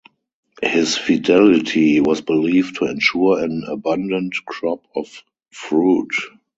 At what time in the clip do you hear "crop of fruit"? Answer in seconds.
4.47-6.11